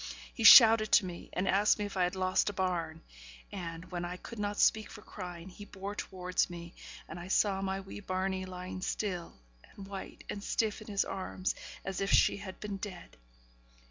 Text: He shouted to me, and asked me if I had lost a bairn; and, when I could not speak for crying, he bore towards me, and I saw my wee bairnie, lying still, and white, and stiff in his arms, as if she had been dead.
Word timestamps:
He 0.33 0.43
shouted 0.43 0.91
to 0.93 1.05
me, 1.05 1.29
and 1.33 1.47
asked 1.47 1.77
me 1.77 1.85
if 1.85 1.95
I 1.95 2.05
had 2.05 2.15
lost 2.15 2.49
a 2.49 2.53
bairn; 2.53 3.03
and, 3.51 3.85
when 3.91 4.03
I 4.03 4.17
could 4.17 4.39
not 4.39 4.59
speak 4.59 4.89
for 4.89 5.03
crying, 5.03 5.47
he 5.47 5.63
bore 5.63 5.93
towards 5.93 6.49
me, 6.49 6.73
and 7.07 7.19
I 7.19 7.27
saw 7.27 7.61
my 7.61 7.79
wee 7.81 7.99
bairnie, 8.01 8.45
lying 8.47 8.81
still, 8.81 9.33
and 9.63 9.85
white, 9.85 10.23
and 10.27 10.43
stiff 10.43 10.81
in 10.81 10.87
his 10.87 11.05
arms, 11.05 11.53
as 11.85 12.01
if 12.01 12.11
she 12.11 12.37
had 12.37 12.59
been 12.59 12.77
dead. 12.77 13.15